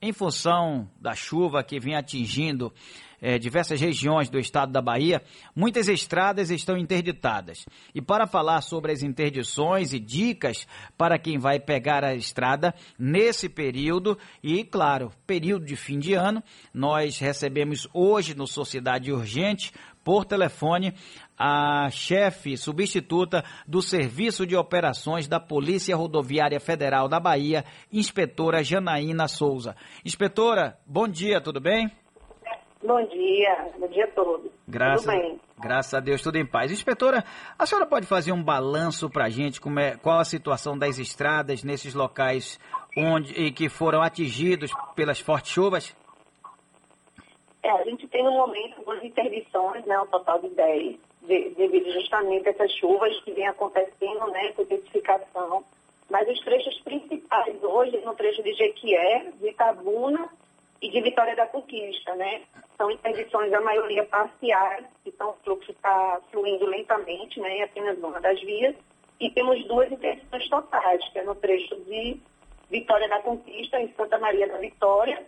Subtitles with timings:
[0.00, 2.72] em função da chuva que vem atingindo
[3.20, 5.22] é, diversas regiões do estado da Bahia,
[5.54, 7.66] muitas estradas estão interditadas.
[7.92, 10.66] E para falar sobre as interdições e dicas
[10.96, 16.42] para quem vai pegar a estrada nesse período e, claro, período de fim de ano,
[16.72, 19.72] nós recebemos hoje no Sociedade Urgente,
[20.08, 20.94] por telefone,
[21.38, 29.28] a chefe substituta do Serviço de Operações da Polícia Rodoviária Federal da Bahia, inspetora Janaína
[29.28, 29.76] Souza.
[30.02, 31.92] Inspetora, bom dia, tudo bem?
[32.82, 34.50] Bom dia, bom dia a todos.
[34.66, 35.40] Graças, Tudo bem.
[35.60, 36.72] Graças a Deus, tudo em paz.
[36.72, 37.22] Inspetora,
[37.58, 40.98] a senhora pode fazer um balanço para a gente, como é, qual a situação das
[40.98, 42.58] estradas nesses locais
[42.96, 45.94] onde e que foram atingidos pelas fortes chuvas?
[47.62, 51.90] É, a gente tem no momento duas interdições, né, um total de 10, de, devido
[51.92, 55.64] justamente a essas chuvas que vêm acontecendo, né, com intensificação.
[56.08, 60.28] Mas os trechos principais hoje, no trecho de Jequié, de Itabuna
[60.80, 62.42] e de Vitória da Conquista, né?
[62.76, 67.62] São interdições, a maioria parciais, então o fluxo está fluindo lentamente, né?
[67.62, 68.74] Apenas uma das vias.
[69.20, 72.18] E temos duas interdições totais, que é no trecho de
[72.70, 75.26] Vitória da Conquista, em Santa Maria da Vitória,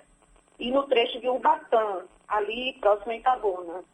[0.59, 3.85] e no trecho de Ubatã, ali próximo a Itabuna.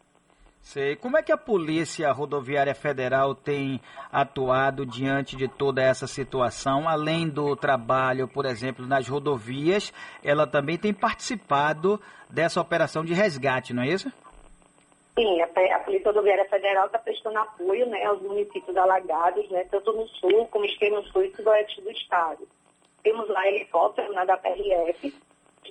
[0.67, 0.97] Sei.
[0.97, 6.89] Como é que a Polícia Rodoviária Federal tem atuado diante de toda essa situação?
[6.89, 9.93] Além do trabalho, por exemplo, nas rodovias,
[10.25, 14.13] ela também tem participado dessa operação de resgate, não é isso?
[15.17, 20.07] Sim, a, Polícia Rodoviária Federal está prestando apoio né, aos municípios alagados, né, tanto no
[20.09, 22.47] sul como extremo sul e sudoeste do estado.
[23.05, 25.15] Temos lá helicóptero na da PRF,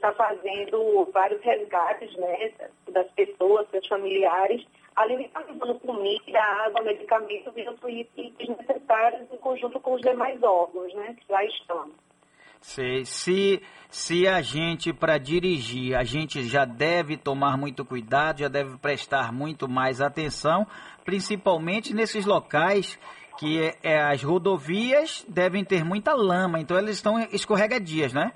[0.06, 2.52] está fazendo vários resgates né,
[2.90, 10.02] das pessoas, seus familiares, alimentando comida, água, medicamentos e outros necessários em conjunto com os
[10.02, 11.90] demais órgãos, né, que lá estão.
[12.62, 13.06] Sei.
[13.06, 18.78] Se, se a gente, para dirigir, a gente já deve tomar muito cuidado, já deve
[18.78, 20.66] prestar muito mais atenção,
[21.04, 23.00] principalmente nesses locais
[23.38, 28.32] que é, é as rodovias devem ter muita lama, então eles estão escorregadias, né?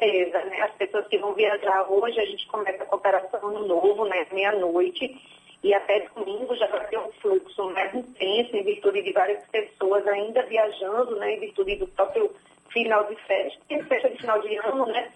[0.00, 0.62] Certeza, né?
[0.62, 4.26] As pessoas que vão viajar hoje, a gente começa a cooperação no novo, né?
[4.32, 5.20] Meia-noite.
[5.62, 10.06] E até domingo já vai ter um fluxo mais intenso em virtude de várias pessoas
[10.08, 11.34] ainda viajando, né?
[11.34, 12.34] Em virtude do próprio
[12.70, 15.12] final de festa, que é festa de final de ano, né?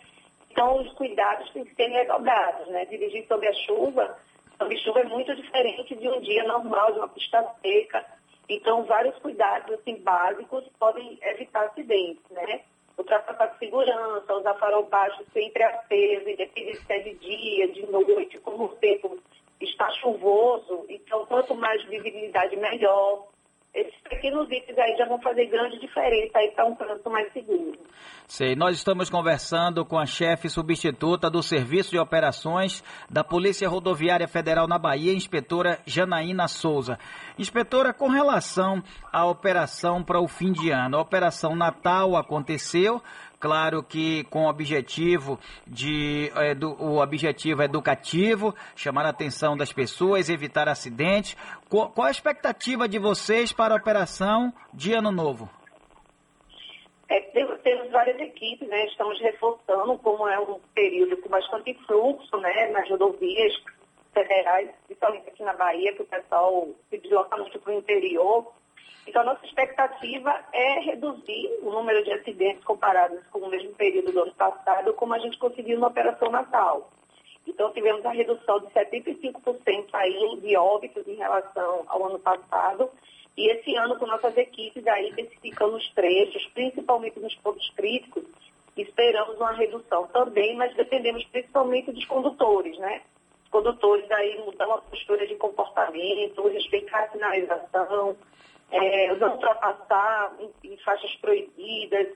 [0.50, 2.84] Então os cuidados têm que ser redobrados, né?
[2.84, 4.18] Dirigir sob a chuva,
[4.58, 8.04] sob chuva é muito diferente de um dia normal, de uma pista seca.
[8.46, 12.60] Então vários cuidados assim, básicos podem evitar acidentes, né?
[13.16, 18.38] Ultrapassar com segurança, usar farol baixo sempre aceso, independente se é de dia, de noite,
[18.38, 19.18] como o tempo
[19.60, 23.26] está chuvoso, então quanto mais visibilidade melhor.
[23.74, 27.76] Esses pequenos itens aí já vão fazer grande diferença aí para um trânsito mais seguro.
[28.28, 34.28] Sei, nós estamos conversando com a chefe substituta do Serviço de Operações da Polícia Rodoviária
[34.28, 36.98] Federal na Bahia, inspetora Janaína Souza.
[37.36, 38.80] Inspetora, com relação
[39.12, 43.02] à operação para o fim de ano, a Operação Natal aconteceu,
[43.44, 49.70] claro que com o objetivo de é, do, o objetivo educativo, chamar a atenção das
[49.70, 51.36] pessoas, evitar acidentes.
[51.68, 55.50] Qual, qual a expectativa de vocês para a operação de ano novo?
[57.06, 58.86] É, temos várias equipes, né?
[58.86, 62.70] Estamos reforçando, como é um período com bastante fluxo, né?
[62.70, 63.52] Nas rodovias
[64.14, 68.50] federais, principalmente aqui na Bahia, que o pessoal se desloca muito para o interior.
[69.06, 74.12] Então, a nossa expectativa é reduzir o número de acidentes comparados com o mesmo período
[74.12, 76.90] do ano passado, como a gente conseguiu na Operação Natal.
[77.46, 82.90] Então, tivemos a redução de 75% aí de óbitos em relação ao ano passado.
[83.36, 88.24] E esse ano, com nossas equipes aí especificando os trechos, principalmente nos pontos críticos,
[88.76, 93.02] esperamos uma redução também, mas dependemos principalmente dos condutores, né?
[93.44, 98.16] Os condutores aí mudar a postura de comportamento, respeitar a sinalização,
[98.74, 102.08] é, não ultrapassar em, em, faixas proibidas,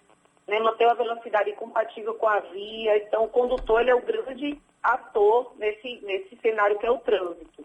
[0.46, 2.98] né, manter uma velocidade compatível com a via.
[2.98, 7.64] Então, o condutor ele é o grande ator nesse, nesse cenário que é o trânsito.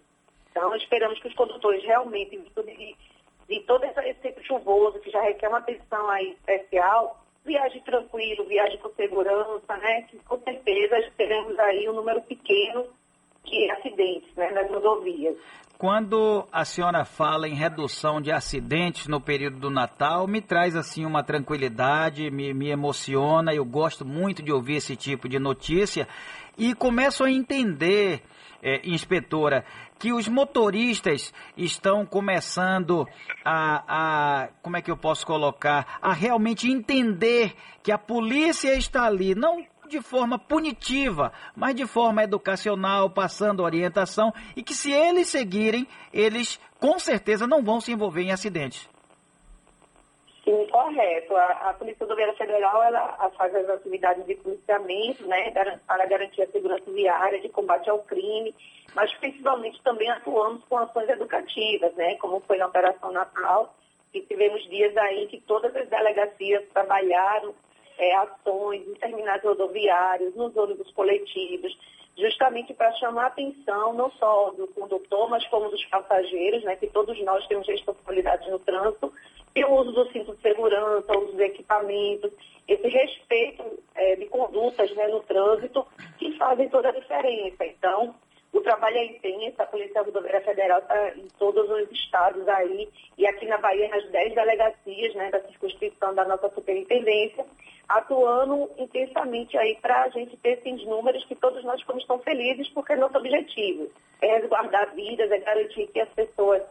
[0.51, 2.95] Então, esperamos que os condutores realmente, em virtude de,
[3.49, 8.77] de todo esse tempo chuvoso, que já requer uma atenção aí especial, viaje tranquilo, viaje
[8.77, 10.03] com segurança, né?
[10.03, 12.85] Que com certeza teremos aí um número pequeno
[13.43, 15.35] de acidentes né, nas rodovias.
[15.83, 21.05] Quando a senhora fala em redução de acidentes no período do Natal, me traz assim
[21.05, 26.07] uma tranquilidade, me, me emociona, eu gosto muito de ouvir esse tipo de notícia
[26.57, 28.23] e começo a entender,
[28.61, 29.65] é, inspetora,
[29.99, 33.05] que os motoristas estão começando
[33.43, 37.53] a, a, como é que eu posso colocar, a realmente entender
[37.83, 44.33] que a polícia está ali, não de forma punitiva, mas de forma educacional, passando orientação
[44.55, 48.89] e que se eles seguirem, eles com certeza não vão se envolver em acidentes.
[50.43, 51.35] Sim, correto.
[51.35, 55.51] A, a Polícia Rodoviária Federal ela faz as atividades de policiamento, né,
[55.87, 58.53] para garantir a segurança viária, de combate ao crime,
[58.95, 63.73] mas principalmente também atuamos com ações educativas, né, como foi na Operação Natal,
[64.11, 67.53] e tivemos dias aí que todas as delegacias trabalharam
[68.03, 71.77] é, ações em terminais rodoviários, nos ônibus coletivos,
[72.17, 76.87] justamente para chamar a atenção não só do condutor, mas como dos passageiros, né, que
[76.87, 79.11] todos nós temos responsabilidade no trânsito,
[79.55, 82.31] e o uso do cinto de segurança, o uso de equipamentos,
[82.67, 83.63] esse respeito
[83.95, 85.85] é, de condutas né, no trânsito
[86.17, 87.65] que fazem toda a diferença.
[87.65, 88.15] Então,
[88.51, 93.25] o trabalho é intenso, a Polícia Rodoviária Federal está em todos os estados aí, e
[93.25, 97.45] aqui na Bahia, nas 10 delegacias né, da circunscrição da nossa superintendência,
[97.87, 102.69] atuando intensamente aí para a gente ter esses números que todos nós ficamos tão felizes,
[102.69, 103.89] porque é nosso objetivo
[104.23, 106.61] é resguardar vidas, é garantir que as pessoas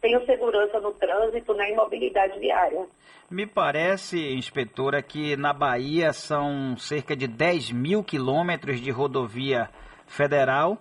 [0.00, 2.86] tenham segurança no trânsito, na imobilidade viária.
[3.30, 9.68] Me parece, inspetora, que na Bahia são cerca de 10 mil quilômetros de rodovia
[10.06, 10.78] federal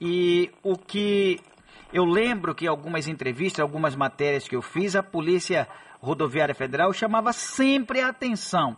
[0.00, 1.38] e o que
[1.92, 5.68] eu lembro que algumas entrevistas, algumas matérias que eu fiz, a Polícia
[6.00, 8.76] Rodoviária Federal chamava sempre a atenção.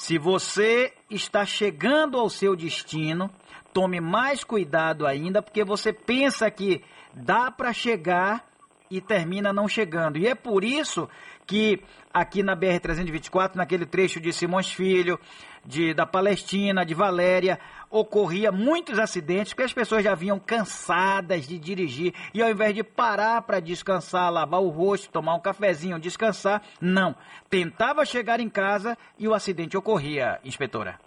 [0.00, 3.30] Se você está chegando ao seu destino,
[3.70, 6.82] tome mais cuidado ainda, porque você pensa que
[7.12, 8.49] dá para chegar
[8.90, 10.18] e termina não chegando.
[10.18, 11.08] E é por isso
[11.46, 11.80] que
[12.12, 15.18] aqui na BR-324, naquele trecho de Simões Filho,
[15.64, 17.58] de, da Palestina, de Valéria,
[17.90, 22.82] ocorria muitos acidentes porque as pessoas já vinham cansadas de dirigir e ao invés de
[22.82, 27.14] parar para descansar, lavar o rosto, tomar um cafezinho, descansar, não.
[27.48, 30.98] Tentava chegar em casa e o acidente ocorria, inspetora.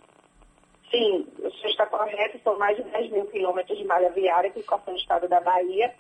[0.92, 4.62] Sim, o senhor está correto, são mais de 10 mil quilômetros de malha viária que
[4.62, 5.92] cortam o estado da Bahia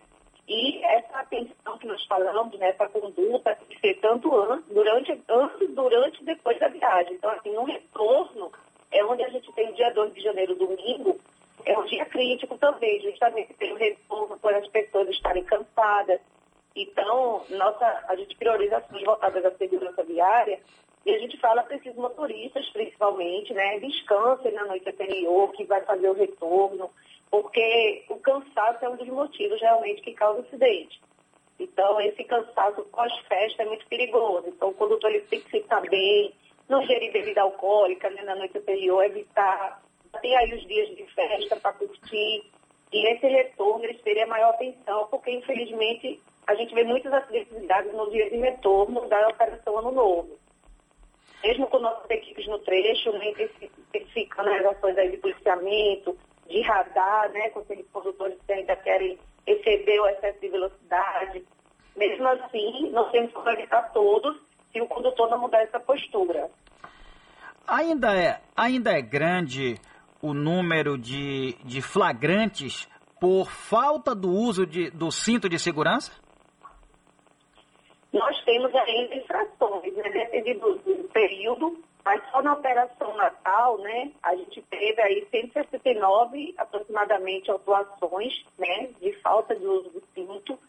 [0.47, 5.23] e essa atenção que nós falamos, né, essa conduta tem que ser tanto antes, durante,
[5.29, 7.13] antes, durante e depois da viagem.
[7.13, 8.51] Então, assim, no retorno,
[8.91, 11.17] é onde a gente tem o dia 2 de janeiro, domingo,
[11.65, 16.19] é um dia crítico também, justamente pelo retorno, por as pessoas estarem cansadas.
[16.75, 20.59] Então, nossa, a gente prioriza ações voltadas à segurança viária
[21.05, 25.81] e a gente fala para esses motoristas, principalmente, né, descansem na noite anterior, que vai
[25.81, 26.89] fazer o retorno,
[27.33, 31.01] porque o cansaço é um dos motivos realmente que causa acidente.
[31.59, 34.49] Então, esse cansaço pós-festa é muito perigoso.
[34.49, 36.31] Então, o condutor ele tem que ficar bem,
[36.69, 39.81] não gerir bebida alcoólica né, na noite anterior, evitar,
[40.21, 42.43] ter aí os dias de festa para curtir.
[42.91, 47.51] E nesse retorno eles terem a maior atenção, porque infelizmente a gente vê muitas acidentes
[47.93, 50.37] no dia de retorno da Operação Ano Novo.
[51.43, 56.15] Mesmo com nossas equipes no trecho, né, intensificando as ações aí de policiamento,
[56.47, 61.45] de radar, né, com aqueles condutores que ainda querem exceder o excesso de velocidade.
[61.95, 64.37] Mesmo assim, nós temos que evitar todos
[64.71, 66.49] se o condutor não mudar essa postura.
[67.67, 69.79] Ainda é, ainda é grande
[70.21, 72.87] o número de, de flagrantes
[73.19, 76.11] por falta do uso de, do cinto de segurança?
[78.11, 80.09] Nós temos ainda infrações, né?
[80.09, 86.53] depende do, do período mas só na Operação Natal, né, a gente teve aí 169
[86.57, 90.59] aproximadamente autuações, né, de falta de uso do cinto.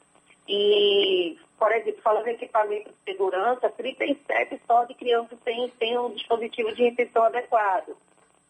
[0.47, 6.11] E, por exemplo, falando em equipamento de segurança, 37 só de crianças têm, têm um
[6.11, 7.97] dispositivo de retenção adequado.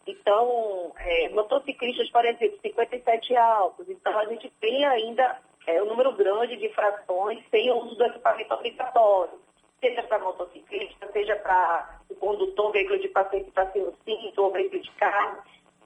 [0.05, 3.89] Então, é, motociclistas, por exemplo, 57 altos.
[3.89, 8.05] Então, a gente tem ainda é, um número grande de infrações sem o uso do
[8.05, 9.45] equipamento obrigatório
[9.85, 14.41] seja para motociclista, seja para o condutor, veículo de passeio que está sem o cinto,
[14.41, 15.43] ou veículo de carro.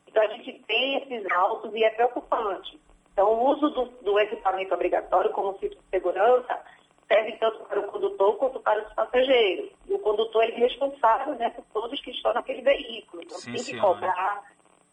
[0.07, 2.79] Então, a gente tem esses altos e é preocupante.
[3.13, 6.59] Então, o uso do, do equipamento obrigatório como cinto de segurança
[7.07, 9.71] serve tanto para o condutor quanto para os passageiros.
[9.87, 13.23] E o condutor é responsável né, por todos que estão naquele veículo.
[13.23, 14.43] Então, Sim, tem que cobrar.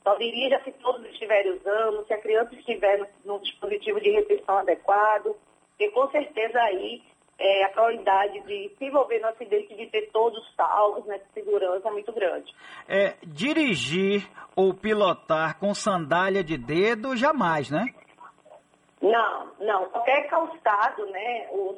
[0.03, 5.37] Só dirija se todos estiverem usando, se a criança estiver num dispositivo de retenção adequado,
[5.79, 7.03] e com certeza aí
[7.39, 11.89] é, a probabilidade de se envolver no acidente de ter todos salvos, né, de segurança
[11.89, 12.55] é muito grande.
[12.89, 17.85] É, dirigir ou pilotar com sandália de dedo, jamais, né?
[19.03, 19.91] Não, não.
[19.91, 21.47] Qualquer calçado, né?
[21.51, 21.77] O,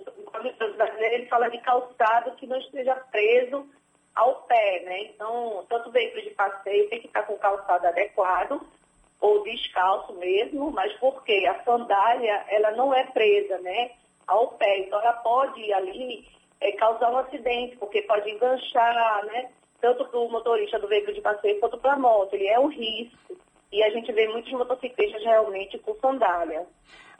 [0.77, 3.67] brasileiro ele fala de calçado que não esteja preso
[4.15, 5.03] ao pé, né?
[5.03, 8.61] Então, tanto veículo de passeio tem que estar com o calçado adequado
[9.21, 13.91] ou descalço mesmo, mas porque a sandália, ela não é presa, né?
[14.28, 14.78] Ao pé.
[14.80, 16.28] Então, ela pode ali
[16.61, 19.50] é, causar um acidente, porque pode enganchar, né?
[19.80, 22.35] tanto para o motorista do veículo de passeio quanto para a moto.
[22.35, 23.37] Ele é um risco.
[23.70, 26.66] E a gente vê muitos motociclistas realmente com sandália.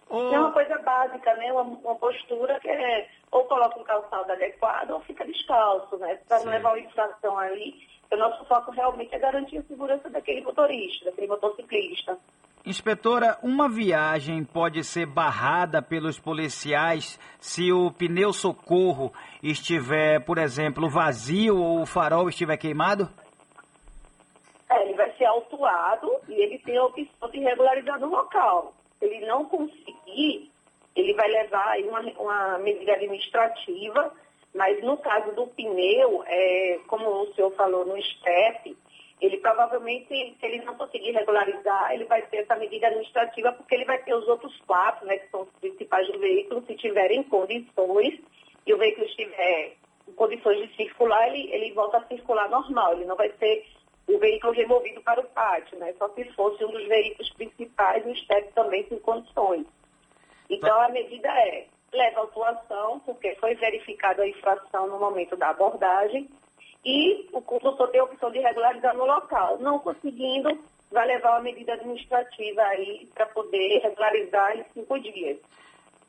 [0.09, 0.33] Oh.
[0.33, 1.53] É uma coisa básica, né?
[1.53, 6.19] Uma, uma, postura que é ou coloca um calçado adequado ou fica descalço, né?
[6.27, 7.87] Para não levar uma infração ali.
[8.11, 11.58] O nosso foco realmente é garantir a segurança daquele motorista, daquele motociclista.
[12.69, 19.11] Inspetora, uma viagem pode ser barrada pelos policiais se o pneu socorro
[19.43, 23.09] estiver, por exemplo, vazio ou o farol estiver queimado?
[24.69, 28.75] É, ele vai ser autuado e ele tem a opção de regularizar no local.
[28.99, 30.53] Se ele não conseguir,
[30.95, 34.13] ele vai levar aí uma, uma medida administrativa,
[34.55, 38.77] mas no caso do pneu, é, como o senhor falou no STEP,
[39.21, 43.85] ele provavelmente, se ele não conseguir regularizar, ele vai ter essa medida administrativa, porque ele
[43.85, 48.21] vai ter os outros quatro, né, que são os principais do veículo, se tiverem condições,
[48.67, 49.75] e o veículo estiver
[50.07, 53.67] em condições de circular, ele, ele volta a circular normal, ele não vai ser
[54.07, 58.15] o veículo removido para o pátio, né, só se fosse um dos veículos principais, o
[58.15, 59.67] STEP também tem condições.
[60.49, 65.51] Então, a medida é, leva a autuação, porque foi verificada a infração no momento da
[65.51, 66.29] abordagem,
[66.85, 69.59] e o condutor tem a opção de regularizar no local.
[69.59, 70.59] Não conseguindo,
[70.91, 75.39] vai levar uma medida administrativa aí para poder regularizar em cinco dias.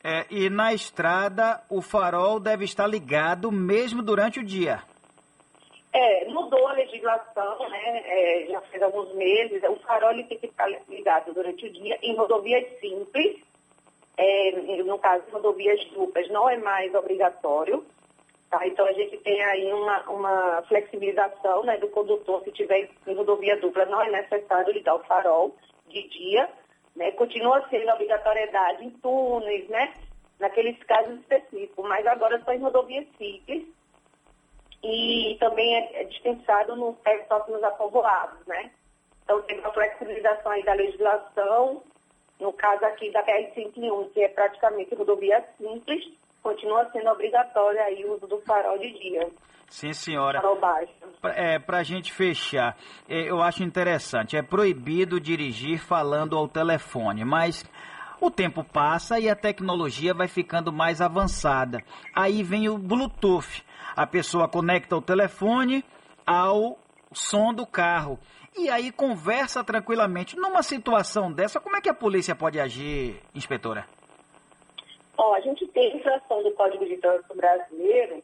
[0.03, 4.81] É, e na estrada, o farol deve estar ligado mesmo durante o dia.
[5.91, 8.03] É, mudou a legislação, né?
[8.05, 9.61] É, já faz alguns meses.
[9.63, 13.43] O farol tem que estar ligado durante o dia em rodovias simples.
[14.15, 14.51] É,
[14.83, 17.83] no caso, rodovias duplas, não é mais obrigatório.
[18.49, 18.65] Tá?
[18.65, 23.57] Então, a gente tem aí uma, uma flexibilização né, do condutor, se tiver em rodovia
[23.57, 25.55] dupla, não é necessário ligar o farol
[25.87, 26.49] de dia,
[26.95, 27.11] né?
[27.11, 29.93] continua sendo obrigatoriedade em túneis, né?
[30.39, 33.67] naqueles casos específicos, mas agora só em rodovias simples
[34.81, 38.71] e também é, é dispensado nos territórios apovoados, né?
[39.23, 41.83] Então, tem uma flexibilização aí da legislação,
[42.39, 46.05] no caso aqui da BR-101, que é praticamente rodovia simples,
[46.41, 49.29] continua sendo obrigatório aí o uso do farol de dia.
[49.69, 50.41] Sim, senhora.
[50.41, 50.91] Farol baixo.
[51.23, 52.75] É, para a gente fechar,
[53.07, 57.63] é, eu acho interessante, é proibido dirigir falando ao telefone, mas
[58.19, 61.83] o tempo passa e a tecnologia vai ficando mais avançada.
[62.15, 63.63] Aí vem o Bluetooth.
[63.95, 65.83] A pessoa conecta o telefone
[66.25, 66.77] ao
[67.11, 68.19] som do carro.
[68.57, 70.35] E aí conversa tranquilamente.
[70.35, 73.85] Numa situação dessa, como é que a polícia pode agir, inspetora?
[75.21, 78.23] Ó, a gente tem infração do Código de Trânsito Brasileiro,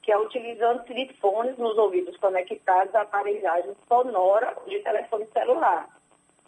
[0.00, 5.86] que é utilizando telefones nos ouvidos conectados à aparelhagem sonora de telefone celular.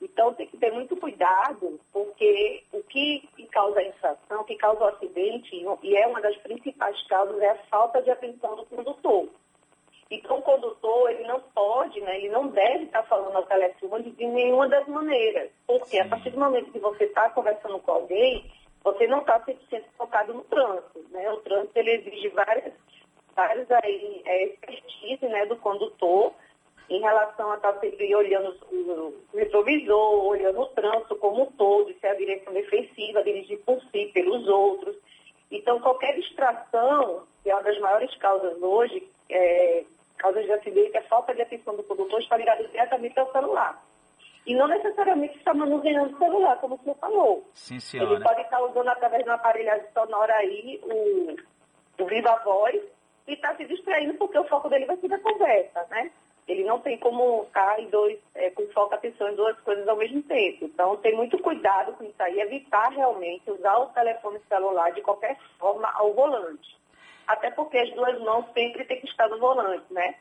[0.01, 4.81] Então tem que ter muito cuidado, porque o que, causa a infração, o que causa
[4.81, 9.29] o acidente, e é uma das principais causas, é a falta de atenção do condutor.
[10.11, 14.27] Então o condutor, ele não pode, né, ele não deve estar falando ao telefone de
[14.27, 15.51] nenhuma das maneiras.
[15.67, 18.51] Porque a partir do momento que você está conversando com alguém,
[18.85, 21.05] você não está 100% focado no trânsito.
[21.11, 21.31] Né?
[21.31, 22.73] O trânsito ele exige várias,
[23.35, 26.33] várias aí, é, expertise né, do condutor
[26.91, 31.93] em relação a estar tá sempre olhando o retrovisor, olhando o trânsito como um todo,
[31.93, 34.97] se é a direção defensiva, dirigir por si, pelos outros.
[35.51, 39.85] Então, qualquer distração, que é uma das maiores causas hoje, é,
[40.19, 43.83] causas de acidente, é falta de atenção do condutor, está ligado diretamente ao celular.
[44.47, 47.49] E não necessariamente está manuseando o celular, como o senhor falou.
[47.55, 48.15] Sim, senhora.
[48.15, 51.37] Ele pode estar usando através de uma aparelhagem sonora aí o,
[52.03, 52.81] o viva voz
[53.27, 56.11] e está se distraindo porque o foco dele vai ser na conversa, né?
[56.49, 59.97] Ele não tem como estar em dois, é, com foco atenção em duas coisas ao
[59.97, 60.65] mesmo tempo.
[60.65, 65.39] Então, tem muito cuidado com isso aí, evitar realmente usar o telefone celular de qualquer
[65.59, 66.77] forma ao volante.
[67.29, 70.17] Até porque as duas mãos sempre têm que estar no volante, né?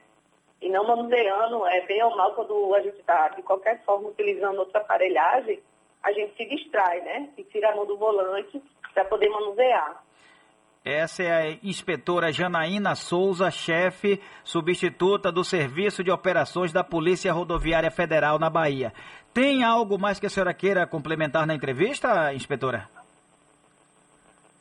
[0.62, 4.60] E não manuseando, é, bem ou mal, quando a gente está, de qualquer forma, utilizando
[4.60, 5.60] outra aparelhagem,
[6.04, 7.30] a gente se distrai, né?
[7.38, 8.62] E tira a mão do volante
[8.94, 10.04] para poder manusear.
[10.84, 17.92] Essa é a inspetora Janaína Souza, chefe substituta do Serviço de Operações da Polícia Rodoviária
[17.92, 18.92] Federal na Bahia.
[19.32, 22.90] Tem algo mais que a senhora queira complementar na entrevista, inspetora?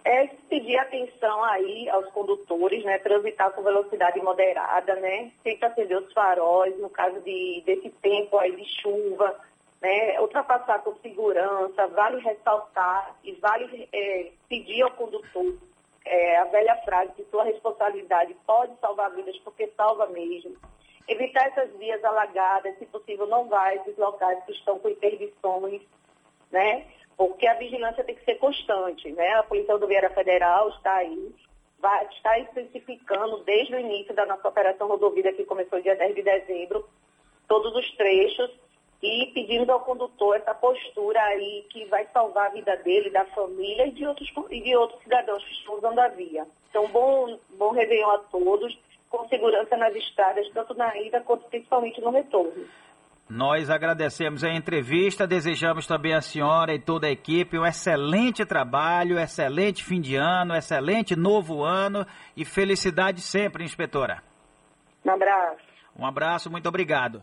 [0.04, 0.28] é
[0.70, 6.78] pedir atenção aí aos condutores, né, transitar com velocidade moderada, né, sempre acender os faróis,
[6.78, 9.36] no caso de, desse tempo aí de chuva,
[9.82, 15.56] né, ultrapassar com segurança, vale ressaltar e vale é, pedir ao condutor
[16.04, 20.56] é, a velha frase que sua responsabilidade pode salvar vidas porque salva mesmo.
[21.08, 25.82] Evitar essas vias alagadas, se possível não vai esses locais que estão com interdições,
[26.52, 26.86] né?
[27.20, 29.34] Porque a vigilância tem que ser constante, né?
[29.34, 31.34] A Polícia Rodoviária Federal está aí
[31.78, 36.22] vai estar especificando desde o início da nossa operação rodovia, que começou dia 10 de
[36.22, 36.88] dezembro,
[37.46, 38.50] todos os trechos
[39.02, 43.86] e pedindo ao condutor essa postura aí que vai salvar a vida dele, da família
[43.86, 46.46] e de outros, e de outros cidadãos que estão usando a via.
[46.70, 48.78] Então, bom, bom Réveillon a todos,
[49.10, 52.66] com segurança nas estradas, tanto na ida quanto principalmente no retorno.
[53.30, 59.20] Nós agradecemos a entrevista, desejamos também à senhora e toda a equipe um excelente trabalho,
[59.20, 62.04] excelente fim de ano, excelente novo ano
[62.36, 64.20] e felicidade sempre, inspetora.
[65.04, 65.62] Um abraço.
[65.96, 67.22] Um abraço, muito obrigado.